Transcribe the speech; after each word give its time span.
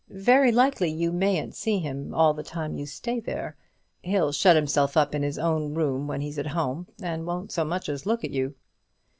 Very 0.09 0.51
likely 0.51 0.89
you 0.89 1.11
mayn't 1.11 1.53
see 1.53 1.77
him 1.77 2.11
all 2.11 2.33
the 2.33 2.41
time 2.41 2.75
you 2.79 2.87
stay 2.87 3.19
there. 3.19 3.55
He'll 4.01 4.31
shut 4.31 4.55
himself 4.55 4.97
up 4.97 5.13
in 5.13 5.21
his 5.21 5.37
own 5.37 5.75
room 5.75 6.07
when 6.07 6.21
he's 6.21 6.39
at 6.39 6.47
home, 6.57 6.87
and 7.03 7.27
won't 7.27 7.51
so 7.51 7.63
much 7.63 7.87
as 7.87 8.07
look 8.07 8.23
at 8.23 8.31
you." 8.31 8.55